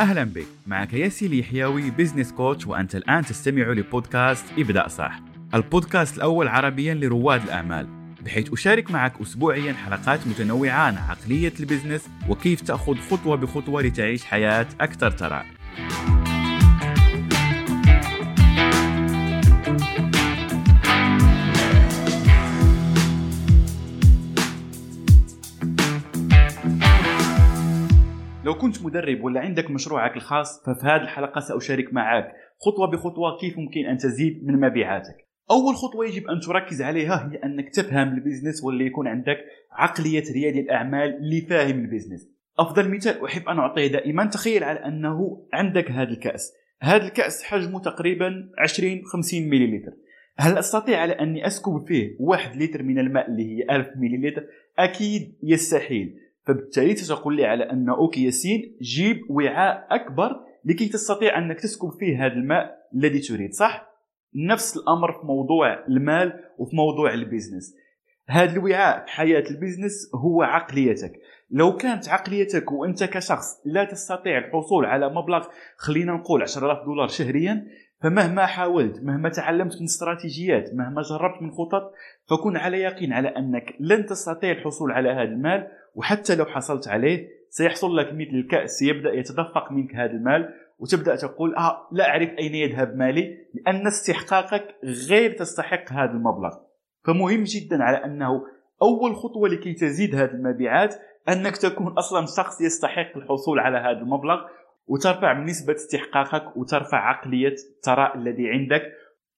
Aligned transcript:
أهلا 0.00 0.24
بك. 0.24 0.46
معك 0.66 0.92
ياسين 0.92 1.26
اليحيوي 1.26 1.90
business 1.90 2.32
coach 2.32 2.66
وأنت 2.66 2.96
الآن 2.96 3.24
تستمع 3.24 3.62
لبودكاست 3.62 4.44
ابدأ 4.58 4.88
صح. 4.88 5.20
البودكاست 5.54 6.16
الأول 6.16 6.48
عربيا 6.48 6.94
لرواد 6.94 7.42
الأعمال 7.42 7.86
بحيث 8.24 8.52
أشارك 8.52 8.90
معك 8.90 9.20
أسبوعيا 9.20 9.72
حلقات 9.72 10.26
متنوعة 10.26 10.70
عن 10.78 10.96
عقلية 10.96 11.52
ال 11.60 11.65
business 11.65 12.08
وكيف 12.28 12.60
تأخذ 12.60 12.96
خطوة 13.10 13.36
بخطوة 13.36 13.82
لتعيش 13.82 14.24
حياة 14.24 14.66
أكثر 14.80 15.10
ثراء 15.10 15.46
كنت 28.56 28.84
مدرب 28.84 29.24
ولا 29.24 29.40
عندك 29.40 29.70
مشروعك 29.70 30.16
الخاص 30.16 30.62
ففي 30.66 30.86
هذه 30.86 31.02
الحلقة 31.02 31.40
سأشارك 31.40 31.92
معك 31.92 32.32
خطوة 32.60 32.90
بخطوة 32.90 33.38
كيف 33.40 33.58
ممكن 33.58 33.86
أن 33.86 33.96
تزيد 33.96 34.46
من 34.46 34.60
مبيعاتك. 34.60 35.16
أول 35.50 35.74
خطوة 35.74 36.06
يجب 36.06 36.26
أن 36.26 36.40
تركز 36.40 36.82
عليها 36.82 37.30
هي 37.32 37.36
أنك 37.44 37.68
تفهم 37.74 38.08
ال 38.08 38.14
business 38.14 38.64
ولا 38.64 38.84
يكون 38.84 39.08
عندك 39.08 39.38
عقلية 39.72 40.24
ريادي 40.34 40.60
الأعمال 40.60 41.16
اللي 41.16 41.40
فاهم 41.40 41.78
ال 41.80 41.86
business 41.86 42.36
أفضل 42.58 42.90
مثال 42.90 43.24
أحب 43.24 43.48
أن 43.48 43.58
أعطيه 43.58 43.86
دائما 43.86 44.24
تخيل 44.26 44.64
على 44.64 44.78
أنه 44.78 45.46
عندك 45.52 45.90
هذا 45.90 46.10
الكأس. 46.10 46.52
هذا 46.82 47.04
الكأس 47.04 47.42
حجمه 47.42 47.80
تقريبا 47.80 48.48
20 48.58 49.02
50 49.04 49.42
مليلتر. 49.48 49.92
هل 50.38 50.58
أستطيع 50.58 51.00
على 51.00 51.12
أني 51.12 51.46
أسكب 51.46 51.84
فيه 51.88 52.16
واحد 52.20 52.62
لتر 52.62 52.82
من 52.82 52.98
الماء 52.98 53.30
اللي 53.30 53.42
هي 53.42 53.76
1000 53.76 53.86
مليلتر؟ 53.96 54.44
أكيد 54.78 55.38
يستحيل. 55.42 56.14
فبالتالي 56.46 56.94
تقول 56.94 57.36
لي 57.36 57.44
على 57.44 57.64
أن 57.70 57.88
okay 57.88 58.24
ياسين 58.24 58.76
جيب 58.82 59.20
وعاء 59.30 59.86
أكبر 59.90 60.30
لكي 60.64 60.88
تستطيع 60.88 61.38
أنك 61.38 61.60
تسكب 61.60 61.90
فيه 61.90 62.26
هذا 62.26 62.32
الماء 62.32 62.76
الذي 62.94 63.18
تريد 63.18 63.52
صح؟ 63.52 63.86
نفس 64.34 64.76
الأمر 64.76 65.12
في 65.12 65.26
موضوع 65.26 65.86
المال 65.86 66.32
وفي 66.58 66.76
موضوع 66.76 67.14
ال 67.14 67.20
business. 67.20 67.74
هذا 68.28 68.52
الوعاء 68.52 69.04
في 69.04 69.10
حياة 69.10 69.44
ال 69.50 69.57
business 69.57 70.10
هو 70.14 70.42
عقليتك. 70.42 71.12
لو 71.50 71.76
كانت 71.76 72.08
عقليتك 72.08 72.72
وأنت 72.72 73.04
كشخص 73.04 73.46
لا 73.64 73.84
تستطيع 73.84 74.38
الحصول 74.38 74.84
على 74.84 75.08
مبلغ 75.08 75.46
خلينا 75.76 76.12
نقول 76.12 76.42
10000 76.42 76.84
دولار 76.84 77.08
شهريا 77.08 77.66
فمهما 78.02 78.46
حاولت 78.46 79.02
مهما 79.02 79.28
تعلمت 79.28 79.76
من 79.80 79.84
استراتيجيات 79.84 80.74
مهما 80.74 81.02
جربت 81.02 81.42
من 81.42 81.50
خطط 81.50 81.92
فكن 82.30 82.56
على 82.56 82.80
يقين 82.80 83.12
على 83.12 83.28
أنك 83.28 83.74
لن 83.80 84.06
تستطيع 84.06 84.52
الحصول 84.52 84.92
على 84.92 85.08
هذا 85.08 85.22
المال 85.22 85.68
وحتى 85.96 86.34
لو 86.34 86.44
حصلت 86.44 86.88
عليه 86.88 87.28
سيحصل 87.50 87.96
لك 87.96 88.12
مثل 88.12 88.34
الكأس 88.34 88.82
يبدأ 88.82 89.12
يتدفق 89.12 89.72
منك 89.72 89.94
هذا 89.94 90.10
المال 90.10 90.54
وتبدأ 90.78 91.16
تقول 91.16 91.54
آه 91.54 91.88
لا 91.92 92.08
أعرف 92.08 92.30
أين 92.38 92.54
يذهب 92.54 92.96
مالي 92.96 93.38
لأن 93.54 93.86
استحقاقك 93.86 94.74
غير 95.08 95.32
تستحق 95.32 95.92
هذا 95.92 96.10
المبلغ 96.10 96.54
فمهم 97.04 97.42
جدا 97.42 97.82
على 97.82 98.04
أنه 98.04 98.42
أول 98.82 99.16
خطوة 99.16 99.48
لكي 99.48 99.72
تزيد 99.72 100.14
هذه 100.14 100.30
المبيعات 100.30 100.94
أنك 101.28 101.56
تكون 101.56 101.92
أصلا 101.92 102.26
شخص 102.36 102.60
يستحق 102.60 103.16
الحصول 103.16 103.58
على 103.58 103.78
هذا 103.78 104.00
المبلغ 104.00 104.40
وترفع 104.86 105.34
من 105.34 105.44
نسبة 105.44 105.74
استحقاقك 105.74 106.56
وترفع 106.56 106.98
عقلية 106.98 107.54
الثراء 107.76 108.18
الذي 108.18 108.50
عندك 108.50 108.82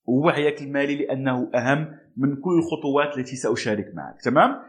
ووعيك 0.05 0.62
المالي 0.62 0.97
لأنه 0.97 1.50
أهم 1.55 1.98
من 2.17 2.37
كل 2.37 2.59
الخطوات 2.59 3.19
التي 3.19 3.37
سأشارك 3.37 3.95
معك 3.95 4.22
تمام؟ 4.22 4.62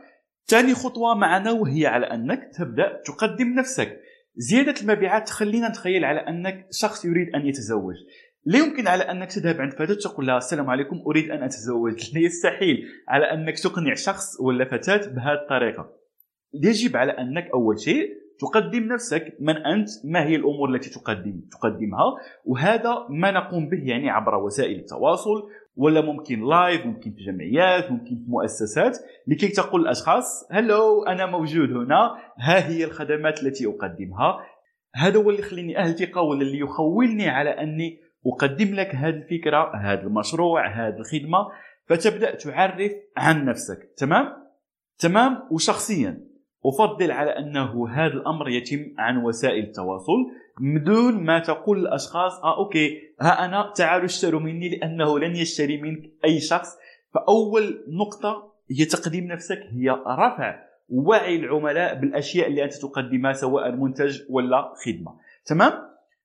ثاني 0.50 0.74
خطوة 0.74 1.16
معنا 1.16 1.52
وهي 1.52 1.86
على 1.86 2.06
أنك 2.06 2.52
تبدأ 2.58 3.02
تقدم 3.06 3.54
نفسك. 3.60 4.00
زيادة 4.36 4.74
المبيعات 4.82 5.28
تخلينا 5.28 5.70
نتخيل 5.70 6.06
على 6.06 6.20
أنك 6.20 6.68
شخص 6.72 7.06
يريد 7.06 7.36
أن 7.36 7.46
يتزوج. 7.46 7.96
لا 8.46 8.60
يمكن 8.60 8.88
على 8.88 9.04
أنك 9.04 9.32
تذهب 9.32 9.62
عند 9.62 9.74
فتاة 9.74 9.94
تقول 9.94 10.28
لها 10.28 10.38
السلام 10.38 10.70
عليكم 10.70 11.02
أريد 11.08 11.32
أن 11.32 11.44
أتزوج. 11.44 12.16
يستحيل. 12.16 12.78
على 13.08 13.26
أنك 13.26 13.60
تقنع 13.60 13.94
شخص 13.94 14.42
ولا 14.42 14.66
فتاة 14.66 14.98
بهذه 14.98 15.40
الطريقة. 15.44 15.90
يجب 16.54 16.98
على 16.98 17.12
أنك 17.12 17.50
أول 17.54 17.80
شيء 17.80 18.10
تقدم 18.40 18.84
نفسك. 18.84 19.38
من 19.40 19.58
أنت؟ 19.58 19.90
ما 20.06 20.24
هي 20.24 20.36
الأمور 20.36 20.76
التي 20.76 20.90
تقدم؟ 20.90 21.42
تقدمها. 21.52 22.16
وهذا 22.46 23.06
ما 23.10 23.32
نقوم 23.32 23.70
به 23.70 23.84
يعني 23.84 24.10
عبر 24.10 24.36
وسائل 24.36 24.80
التواصل. 24.80 25.50
ولا 25.76 26.02
ممكن 26.02 26.50
لايف 26.50 26.86
ممكن 26.86 27.12
في 27.12 27.24
جمعيات 27.24 27.92
ممكن 27.92 28.16
في 28.16 28.26
مؤسسات 28.28 28.98
لكي 29.28 29.48
تقول 29.48 29.82
الأشخاص 29.82 30.48
هلو 30.52 31.04
أنا 31.04 31.26
موجود 31.26 31.72
هنا 31.72 32.16
ها 32.40 32.70
هي 32.70 32.84
الخدمات 32.84 33.44
التي 33.44 33.66
أقدمها. 33.66 34.40
هذا 34.96 35.18
هو 35.18 35.30
اللي 35.30 35.40
يخليني 35.42 35.78
أهل 35.78 35.94
ثقه 35.94 36.22
ولا 36.22 36.42
اللي 36.42 36.60
يخولني 36.60 37.30
على 37.30 37.50
أني 37.50 38.00
أقدم 38.26 38.76
لك 38.76 38.96
هذه 38.96 39.16
الفكرة 39.16 39.76
هذا 39.76 40.02
المشروع 40.02 40.68
هذه 40.68 40.98
الخدمة. 40.98 41.38
فتبدأ 41.86 42.36
تعرف 42.36 42.92
عن 43.18 43.46
نفسك. 43.46 43.94
تمام؟ 43.98 44.34
تمام؟ 45.00 45.48
وشخصيا 45.52 46.30
أفضل 46.66 47.12
على 47.12 47.32
أنه 47.32 47.90
هذا 47.90 48.14
الأمر 48.14 48.50
يتم 48.50 48.80
عن 48.98 49.24
وسائل 49.24 49.64
التواصل. 49.64 50.32
بدون 50.60 51.24
ما 51.24 51.40
تقول 51.40 51.80
الأشخاص 51.80 52.34
آه 52.44 52.58
okay 52.58 53.02
ها 53.22 53.46
أنا 53.46 53.74
تعالوا 53.76 54.06
اشتروا 54.06 54.40
مني 54.40 54.70
لأنه 54.70 55.20
لن 55.20 55.36
يشتري 55.36 55.82
منك 55.82 56.12
أي 56.26 56.40
شخص. 56.40 56.78
فأول 57.14 57.84
نقطة 57.88 58.54
هي 58.72 58.86
تقديم 58.86 59.28
نفسك 59.28 59.60
هي 59.72 59.90
رفع 59.90 60.60
وعي 60.90 61.36
العملاء 61.36 61.96
بالأشياء 61.96 62.48
اللي 62.48 62.64
أنت 62.64 62.74
تقدمها 62.74 63.34
سواء 63.34 63.72
منتج 63.72 64.22
ولا 64.30 64.74
خدمة. 64.86 65.16
تمام؟ 65.46 65.74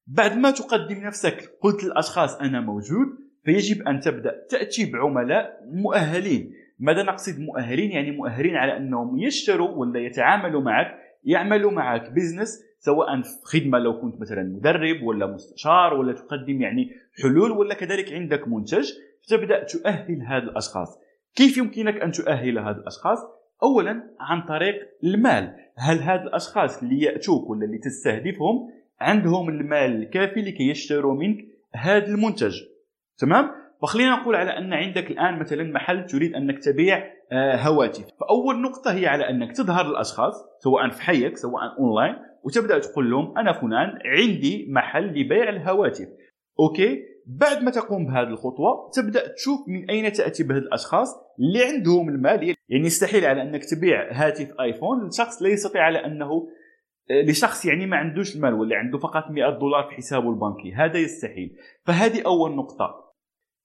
بعد 0.06 0.36
ما 0.36 0.50
تقدم 0.50 0.96
نفسك 0.96 1.50
قلت 1.60 1.84
للأشخاص 1.84 2.36
أنا 2.36 2.60
موجود. 2.60 3.06
فيجب 3.44 3.88
أن 3.88 4.00
تبدأ 4.00 4.46
تأتي 4.50 4.92
بعملاء 4.92 5.60
مؤهلين. 5.72 6.52
ماذا 6.78 7.02
نقصد 7.02 7.40
مؤهلين؟ 7.40 7.90
يعني 7.90 8.10
مؤهلين 8.10 8.56
على 8.56 8.76
أنهم 8.76 9.18
يشتروا 9.18 9.68
ولا 9.68 10.00
يتعاملوا 10.00 10.62
معك 10.62 11.04
يعملوا 11.24 11.70
معك 11.70 12.10
business 12.10 12.64
سواء 12.78 13.22
في 13.22 13.30
خدمة 13.42 13.78
لو 13.78 14.00
كنت 14.00 14.20
مثلا 14.20 14.42
مدرب 14.42 15.02
ولا 15.02 15.26
مستشار 15.26 15.94
ولا 15.94 16.12
تقدم 16.12 16.62
يعني 16.62 16.90
حلول 17.22 17.50
ولا 17.50 17.74
كذلك 17.74 18.12
عندك 18.12 18.48
منتج 18.48 18.92
فتبدأ 19.26 19.64
تؤهل 19.64 20.22
هذه 20.22 20.42
الأشخاص. 20.42 20.98
كيف 21.34 21.56
يمكنك 21.56 21.96
أن 21.96 22.12
تؤهل 22.12 22.58
هذه 22.58 22.76
الأشخاص؟ 22.76 23.18
اولا 23.62 24.10
عن 24.20 24.42
طريق 24.42 24.74
المال. 25.04 25.56
هل 25.76 25.98
هذه 25.98 26.22
الأشخاص 26.22 26.82
اللي 26.82 27.00
يأتوك 27.00 27.50
ولا 27.50 27.64
اللي 27.64 27.78
تستهدفهم 27.78 28.70
عندهم 29.00 29.48
المال 29.48 30.02
الكافي 30.02 30.42
لكي 30.42 30.70
يشتروا 30.70 31.14
منك 31.14 31.44
هذا 31.74 32.06
المنتج؟ 32.06 32.54
تمام؟ 33.18 33.50
فخلينا 33.82 34.16
نقول 34.16 34.34
على 34.34 34.50
أن 34.50 34.72
عندك 34.72 35.10
الآن 35.10 35.38
مثلا 35.38 35.72
محل 35.72 36.06
تريد 36.06 36.34
أنك 36.34 36.58
تبيع 36.58 37.14
آه، 37.32 37.56
هواتف. 37.56 38.04
فأول 38.20 38.60
نقطة 38.62 38.92
هي 38.92 39.06
على 39.06 39.30
أنك 39.30 39.52
تظهر 39.52 39.88
للاشخاص 39.88 40.34
سواء 40.58 40.88
في 40.88 41.02
حيك 41.02 41.36
سواء 41.36 41.78
أونلاين 41.78 42.16
وتبدأ 42.44 42.78
تقول 42.78 43.10
لهم 43.10 43.38
أنا 43.38 43.52
فلان 43.52 43.98
عندي 44.04 44.66
محل 44.68 45.06
لبيع 45.06 45.48
الهواتف. 45.48 46.08
أوكي؟ 46.60 47.02
بعد 47.26 47.62
ما 47.62 47.70
تقوم 47.70 48.06
بهذه 48.06 48.28
الخطوة 48.28 48.90
تبدأ 48.94 49.32
تشوف 49.34 49.68
من 49.68 49.90
أين 49.90 50.12
تأتي 50.12 50.42
بهذه 50.44 50.58
الأشخاص 50.58 51.08
اللي 51.38 51.64
عندهم 51.64 52.08
المال. 52.08 52.54
يعني 52.68 52.86
يستحيل 52.86 53.24
على 53.24 53.42
أنك 53.42 53.64
تبيع 53.64 54.12
هاتف 54.12 54.60
آيفون 54.60 55.08
لشخص 55.08 55.42
لا 55.42 55.48
يستطيع 55.48 55.82
على 55.82 56.04
أنه 56.04 56.48
آه، 57.10 57.22
لشخص 57.22 57.66
يعني 57.66 57.86
ما 57.86 57.96
عندوش 57.96 58.36
المال 58.36 58.54
ولا 58.54 58.76
عنده 58.76 58.98
فقط 58.98 59.30
100 59.30 59.58
دولار 59.58 59.88
في 59.88 59.94
حسابه 59.94 60.30
البنكي. 60.30 60.74
هذا 60.74 60.98
يستحيل. 60.98 61.56
فهذه 61.84 62.22
أول 62.26 62.56
نقطة. 62.56 63.03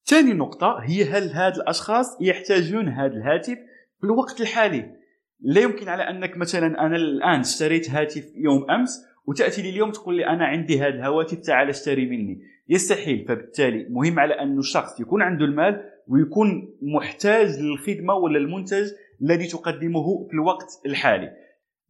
ثاني 0.05 0.33
نقطة 0.33 0.79
هي 0.83 1.03
هل 1.03 1.29
هاد 1.29 1.55
الأشخاص 1.55 2.17
يحتاجون 2.21 2.87
هذا 2.87 3.13
الهاتف 3.13 3.57
في 3.99 4.03
الوقت 4.03 4.41
الحالي؟ 4.41 4.95
لا 5.41 5.61
يمكن 5.61 5.89
على 5.89 6.03
أنك 6.03 6.37
مثلا 6.37 6.85
أنا 6.85 6.95
الآن 6.95 7.39
اشتريت 7.39 7.89
هاتف 7.89 8.23
يوم 8.35 8.71
أمس 8.71 9.05
وتأتي 9.25 9.61
لي 9.61 9.69
اليوم 9.69 9.91
تقول 9.91 10.17
لي 10.17 10.27
أنا 10.27 10.45
عندي 10.45 10.79
هذا 10.79 10.87
الهواتف 10.87 11.37
تعال 11.37 11.69
اشتري 11.69 12.05
مني. 12.05 12.41
يستحيل 12.69 13.25
فبالتالي 13.27 13.87
مهم 13.89 14.19
على 14.19 14.33
أن 14.33 14.59
الشخص 14.59 14.99
يكون 14.99 15.21
عنده 15.21 15.45
المال 15.45 15.81
ويكون 16.07 16.75
محتاج 16.81 17.59
للخدمة 17.59 18.13
ولا 18.13 18.37
المنتج 18.37 18.91
الذي 19.21 19.47
تقدمه 19.47 20.27
في 20.27 20.33
الوقت 20.33 20.81
الحالي. 20.85 21.31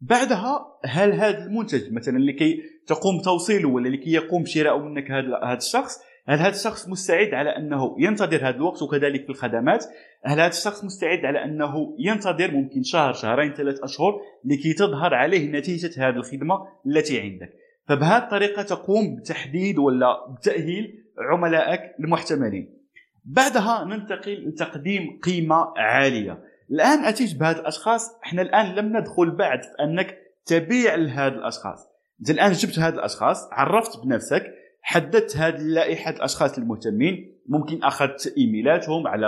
بعدها 0.01 0.79
هل 0.85 1.13
هذا 1.13 1.45
المنتج 1.45 1.93
مثلا 1.93 2.17
لكي 2.17 2.61
تقوم 2.87 3.21
توصيله 3.21 3.69
ولا 3.69 3.89
لكي 3.89 4.11
يقوم 4.11 4.45
شراء 4.45 4.79
منك 4.79 5.11
هذا 5.11 5.57
الشخص 5.57 5.99
هل 6.29 6.39
هذا 6.39 6.49
الشخص 6.49 6.87
مستعد 6.87 7.33
على 7.33 7.49
أنه 7.49 7.95
ينتظر 7.99 8.37
هذا 8.37 8.55
الوقت 8.55 8.81
وكذلك 8.81 9.23
في 9.23 9.29
الخدمات؟ 9.29 9.85
هل 10.25 10.39
هذا 10.39 10.47
الشخص 10.47 10.83
مستعد 10.83 11.25
على 11.25 11.43
أنه 11.43 11.95
ينتظر 11.99 12.51
ممكن 12.51 12.83
شهر 12.83 13.13
شهرين 13.13 13.53
ثلاث 13.53 13.79
أشهر 13.83 14.21
لكي 14.45 14.73
تظهر 14.73 15.13
عليه 15.13 15.51
نتيجة 15.51 16.07
هذه 16.07 16.15
الخدمة 16.15 16.67
التي 16.87 17.21
عندك؟ 17.21 17.53
فبهذه 17.87 18.23
الطريقة 18.23 18.61
تقوم 18.61 19.15
بتحديد 19.15 19.77
ولا 19.77 20.35
بتأهيل 20.37 21.03
عملائك 21.31 21.81
المحتملين. 21.99 22.79
بعدها 23.25 23.85
ننتقل 23.85 24.47
لتقديم 24.47 25.19
قيمة 25.23 25.73
عالية. 25.77 26.43
الآن 26.71 27.05
أتيت 27.05 27.35
بهذه 27.35 27.59
الأشخاص 27.59 28.19
إحنا 28.25 28.41
الآن 28.41 28.75
لم 28.75 28.97
ندخل 28.97 29.31
بعد 29.31 29.61
في 29.61 29.83
أنك 29.83 30.17
تبيع 30.45 30.95
لهذه 30.95 31.33
الأشخاص. 31.33 31.89
انت 32.19 32.29
الآن 32.29 32.51
جبت 32.51 32.79
هاد 32.79 32.93
الأشخاص 32.93 33.49
عرفت 33.51 34.05
بنفسك 34.05 34.58
حددت 34.81 35.37
هذه 35.37 35.61
لائحة 35.61 36.11
الأشخاص 36.11 36.57
المهتمين. 36.57 37.35
ممكن 37.47 37.83
أخذت 37.83 38.33
إيميلاتهم 38.37 39.07
على 39.07 39.27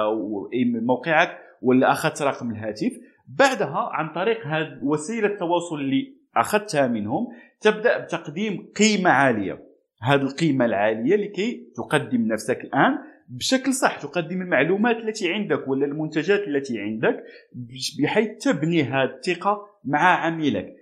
موقعك 0.81 1.37
ولا 1.61 1.91
أخذت 1.91 2.21
رقم 2.21 2.51
الهاتف. 2.51 2.91
بعدها 3.27 3.89
عن 3.91 4.13
طريق 4.13 4.47
هذه 4.47 4.79
وسيلة 4.83 5.27
التواصل 5.27 5.75
اللي 5.75 6.13
أخذتها 6.35 6.87
منهم 6.87 7.27
تبدأ 7.61 7.97
بتقديم 7.97 8.71
قيمة 8.77 9.09
عالية. 9.09 9.63
هذه 10.01 10.21
القيمة 10.21 10.65
العالية 10.65 11.15
لكي 11.15 11.71
تقدم 11.75 12.27
نفسك 12.27 12.63
الآن 12.63 12.97
بشكل 13.29 13.73
صح. 13.73 13.99
تقدم 13.99 14.41
المعلومات 14.41 14.95
التي 14.95 15.33
عندك 15.33 15.67
ولا 15.67 15.85
المنتجات 15.85 16.47
التي 16.47 16.79
عندك 16.79 17.23
بحيث 18.03 18.37
تبني 18.37 18.83
هذه 18.83 19.03
الثقة 19.03 19.67
مع 19.85 20.25
عميلك. 20.25 20.75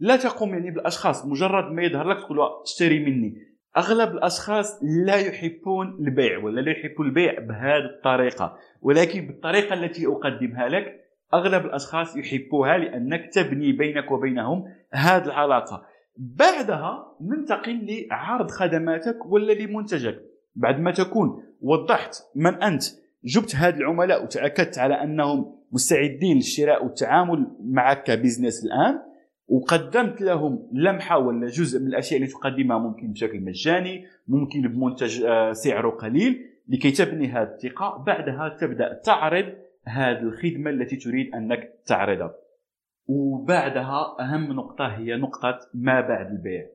لا 0.00 0.16
تقوم 0.16 0.50
يعني 0.50 0.70
بالأشخاص. 0.70 1.26
مجرد 1.26 1.72
ما 1.72 1.82
يظهر 1.82 2.08
لك 2.08 2.18
تقول 2.18 2.38
اشتري 2.64 3.04
مني. 3.04 3.55
أغلب 3.76 4.12
الأشخاص 4.12 4.80
لا 4.82 5.16
يحبون 5.16 5.96
البيع 6.00 6.38
ولا 6.38 6.60
لا 6.60 6.70
يحبون 6.70 7.06
البيع 7.06 7.40
بهذه 7.40 7.84
الطريقة. 7.84 8.58
ولكن 8.82 9.26
بالطريقة 9.26 9.74
التي 9.74 10.06
أقدمها 10.06 10.68
لك 10.68 11.00
أغلب 11.34 11.66
الأشخاص 11.66 12.16
يحبوها 12.16 12.78
لأنك 12.78 13.30
تبني 13.32 13.72
بينك 13.72 14.10
وبينهم 14.10 14.64
هذه 14.92 15.24
العلاقة. 15.24 15.86
بعدها 16.16 17.16
ننتقل 17.20 18.06
لعرض 18.10 18.50
خدماتك 18.50 19.26
ولا 19.26 19.52
لمنتجك. 19.52 20.22
بعد 20.54 20.80
ما 20.80 20.90
تكون 20.90 21.42
وضحت 21.60 22.16
من 22.34 22.62
أنت 22.62 22.82
جبت 23.24 23.56
هاد 23.56 23.76
العملاء 23.76 24.24
وتأكدت 24.24 24.78
على 24.78 24.94
أنهم 24.94 25.56
مستعدين 25.72 26.36
للشراء 26.36 26.84
والتعامل 26.84 27.46
معك 27.60 28.02
كبزنس 28.02 28.64
الآن 28.64 28.98
وقدمت 29.48 30.20
لهم 30.20 30.68
لمحة 30.72 31.18
ولا 31.18 31.46
جزء 31.46 31.80
من 31.80 31.86
الأشياء 31.86 32.20
اللي 32.20 32.32
تقدمها 32.32 32.78
ممكن 32.78 33.12
بشكل 33.12 33.40
مجاني 33.40 34.06
ممكن 34.28 34.62
بمنتج 34.62 35.22
آه، 35.22 35.52
سعره 35.52 35.90
قليل 35.90 36.46
لكي 36.68 36.90
تبني 36.90 37.28
هذه 37.28 37.48
الثقه 37.48 38.04
بعدها 38.06 38.56
تبدأ 38.60 39.00
تعرض 39.04 39.52
هذه 39.84 40.20
الخدمة 40.20 40.70
التي 40.70 40.96
تريد 40.96 41.34
أنك 41.34 41.72
تعرضها. 41.86 42.34
وبعدها 43.08 44.16
أهم 44.20 44.52
نقطة 44.52 44.86
هي 44.86 45.16
نقطة 45.16 45.58
ما 45.74 46.00
بعد 46.00 46.30
البيع. 46.30 46.66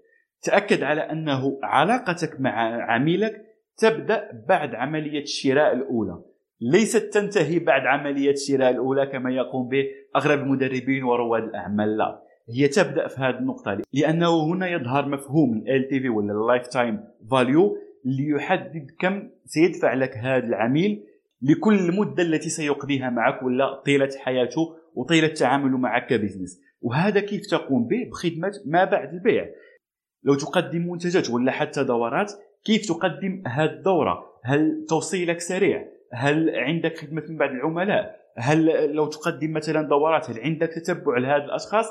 تأكد 0.42 0.84
على 0.84 1.02
أنه 1.02 1.60
علاقتك 1.64 2.42
مع 2.42 2.84
عميلك 2.92 3.46
تبدأ 3.78 4.44
بعد 4.48 4.76
عملية 4.76 5.22
الشراء 5.22 5.74
الأولى. 5.74 6.22
ليست 6.62 7.14
تنتهي 7.14 7.60
بعد 7.60 7.82
عملية 7.82 8.32
الشراء 8.32 8.70
الأولى 8.70 9.06
كما 9.06 9.32
يقوم 9.32 9.68
به 9.70 9.86
اغلب 10.16 10.40
المدربين 10.40 11.04
ورواد 11.04 11.44
الأعمال 11.44 11.98
لا. 11.98 12.31
هي 12.52 12.68
تبدأ 12.68 13.08
في 13.08 13.22
هذه 13.22 13.38
النقطة 13.38 13.82
لأنه 13.94 14.46
هنا 14.46 14.68
يظهر 14.68 15.10
مفهوم 15.10 15.64
ال 15.68 15.88
LTV 15.88 16.10
ولا 16.10 16.34
ال 16.34 16.68
lifetime 16.68 17.04
value 17.32 17.78
اللي 18.06 18.30
يحدد 18.30 18.88
كم 19.00 19.30
سيدفع 19.46 19.94
لك 19.94 20.18
هذا 20.18 20.46
العميل 20.46 21.04
لكل 21.42 21.76
المدة 21.76 22.24
التي 22.24 22.50
سيقضيها 22.50 23.10
معك 23.10 23.44
ولا 23.44 23.82
طيلة 23.86 24.10
حياته 24.20 24.76
وطيلة 24.96 25.28
تعامله 25.28 25.78
معك 25.78 26.06
كبزنس. 26.06 26.62
وهذا 26.82 27.20
كيف 27.20 27.42
تقوم 27.46 27.88
به؟ 27.88 28.10
بخدمة 28.12 28.52
ما 28.66 28.84
بعد 28.86 29.14
البيع. 29.14 29.50
لو 30.24 30.36
تقدم 30.36 30.92
منتجات 30.92 31.30
ولا 31.30 31.52
حتى 31.52 31.84
دورات 31.84 32.32
كيف 32.66 32.88
تقدم 32.88 33.44
هذه 33.48 33.70
الدورة؟ 33.70 34.24
هل 34.44 34.86
توصيلك 34.90 35.40
سريع؟ 35.40 35.88
هل 36.14 36.50
عندك 36.56 36.98
خدمة 36.98 37.24
من 37.30 37.38
بعد 37.38 37.50
العملاء؟ 37.50 38.22
هل 38.38 38.92
لو 38.96 39.06
تقدم 39.06 39.54
مثلا 39.54 39.82
دورات 39.82 40.30
هل 40.30 40.40
عندك 40.40 40.68
تتبع 40.68 41.18
لهذه 41.18 41.46
الأشخاص؟ 41.46 41.86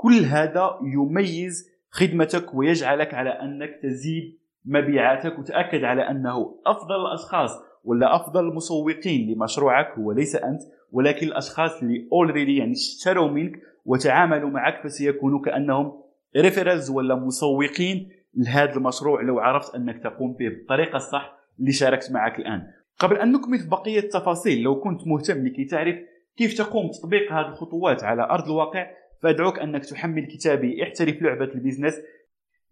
كل 0.00 0.24
هذا 0.24 0.78
يميز 0.82 1.70
خدمتك 1.90 2.54
ويجعلك 2.54 3.14
على 3.14 3.30
أنك 3.30 3.80
تزيد 3.82 4.38
مبيعاتك 4.64 5.38
وتأكد 5.38 5.84
على 5.84 6.10
أنه 6.10 6.60
أفضل 6.66 7.06
الأشخاص 7.06 7.50
ولا 7.84 8.16
أفضل 8.16 8.48
المسوقين 8.48 9.30
لمشروعك 9.30 9.98
هو 9.98 10.12
ليس 10.12 10.36
أنت 10.36 10.60
ولكن 10.92 11.26
الأشخاص 11.26 11.82
اللي 11.82 12.08
already 12.12 12.56
يعني 12.56 12.72
اشتروا 12.72 13.30
منك 13.30 13.52
وتعاملوا 13.84 14.50
معك 14.50 14.82
فسيكونوا 14.84 15.40
كأنهم 15.40 15.92
references 16.36 16.90
ولا 16.90 17.14
مسوقين 17.14 18.08
لهذا 18.34 18.76
المشروع 18.76 19.22
لو 19.22 19.38
عرفت 19.38 19.74
أنك 19.74 20.02
تقوم 20.02 20.32
به 20.32 20.48
بالطريقة 20.48 20.96
الصح 20.96 21.36
اللي 21.60 21.72
شاركت 21.72 22.12
معك 22.12 22.38
الآن. 22.38 22.62
قبل 22.98 23.16
أن 23.16 23.32
نكمل 23.32 23.58
في 23.58 23.68
بقية 23.68 23.98
التفاصيل 23.98 24.62
لو 24.62 24.80
كنت 24.80 25.06
مهتم 25.06 25.46
لكي 25.46 25.64
تعرف 25.64 25.96
كيف 26.36 26.58
تقوم 26.58 26.88
بتطبيق 26.88 27.32
هذه 27.32 27.48
الخطوات 27.48 28.04
على 28.04 28.22
أرض 28.22 28.44
الواقع 28.44 28.86
فادعوك 29.22 29.58
أنك 29.58 29.84
تحمل 29.84 30.26
كتابي. 30.26 30.82
احترف 30.82 31.22
لعبة 31.22 31.44
ال 31.44 31.49
business. 31.49 31.94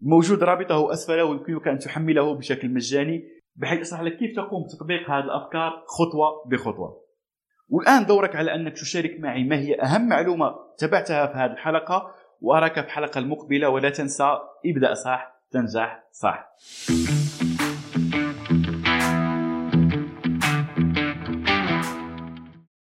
موجود 0.00 0.42
رابطه 0.42 0.92
اسفل 0.92 1.20
ويمكنك 1.20 1.68
أن 1.68 1.78
تحمله 1.78 2.34
بشكل 2.34 2.68
مجاني 2.68 3.24
بحيث 3.56 3.80
أشرح 3.80 4.00
لك 4.00 4.16
كيف 4.16 4.36
تقوم 4.36 4.64
بتطبيق 4.64 5.10
هذه 5.10 5.24
الأفكار 5.24 5.84
خطوة 5.86 6.44
بخطوة. 6.46 7.04
والآن 7.68 8.06
دورك 8.06 8.36
على 8.36 8.54
أنك 8.54 8.72
تشارك 8.72 9.20
معي 9.20 9.44
ما 9.44 9.56
هي 9.56 9.80
أهم 9.80 10.08
معلومة 10.08 10.54
تبعتها 10.78 11.26
في 11.26 11.32
هذه 11.32 11.52
الحلقة 11.52 12.14
وأراك 12.40 12.74
في 12.74 12.86
الحلقة 12.86 13.18
المقبلة. 13.18 13.68
ولا 13.68 13.90
تنسى 13.90 14.38
ابدا 14.66 14.94
صح 14.94 15.38
تنجح 15.50 16.04
صح. 16.12 16.48